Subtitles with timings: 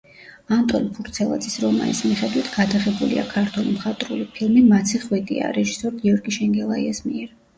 [0.55, 7.33] ანტონ ფურცელაძის რომანის მიხედვით გადაღებულია ქართული მხატვრული ფილმი „მაცი ხვიტია“ რეჟისორ გიორგი შენგელაიას მიერ.